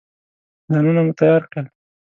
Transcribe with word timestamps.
ځانونه 0.71 1.01
مو 1.05 1.11
تیار 1.19 1.41
کړل. 1.51 1.65